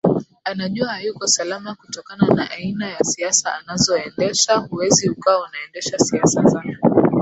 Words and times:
anajua 0.43 0.87
hayuko 0.87 1.27
salama 1.27 1.75
kutokana 1.75 2.27
na 2.33 2.51
aina 2.51 2.89
ya 2.89 2.99
siasa 3.03 3.53
anazoendeshaHuwezi 3.55 5.09
ukawa 5.09 5.49
unaendesha 5.49 5.97
siasa 5.99 6.41
za 6.43 6.63